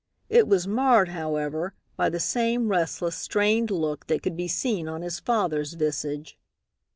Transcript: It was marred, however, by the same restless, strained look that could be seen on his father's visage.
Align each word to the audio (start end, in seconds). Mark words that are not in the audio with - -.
It 0.29 0.47
was 0.47 0.67
marred, 0.67 1.09
however, 1.09 1.75
by 1.95 2.09
the 2.09 2.19
same 2.19 2.69
restless, 2.69 3.15
strained 3.15 3.69
look 3.69 4.07
that 4.07 4.23
could 4.23 4.35
be 4.35 4.47
seen 4.47 4.87
on 4.87 5.03
his 5.03 5.19
father's 5.19 5.73
visage. 5.75 6.39